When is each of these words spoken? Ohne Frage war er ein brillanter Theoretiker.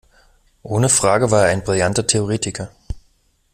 Ohne 0.63 0.89
Frage 0.89 1.29
war 1.29 1.45
er 1.45 1.51
ein 1.51 1.63
brillanter 1.63 2.07
Theoretiker. 2.07 2.71